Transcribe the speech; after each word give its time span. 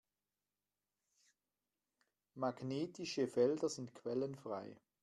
Magnetische 2.35 3.27
Felder 3.27 3.69
sind 3.69 3.93
quellenfrei. 3.93 4.75